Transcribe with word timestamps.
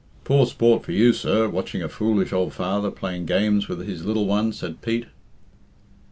"Poor 0.23 0.47
sport 0.47 0.83
for 0.83 0.93
you, 0.93 1.13
sir, 1.13 1.47
watching 1.47 1.83
a 1.83 1.87
foolish 1.87 2.33
ould 2.33 2.53
father 2.53 2.89
playing 2.89 3.27
games 3.27 3.67
with 3.67 3.85
his 3.87 4.03
lil 4.03 4.25
one," 4.25 4.51
said 4.51 4.81
Pete. 4.81 5.05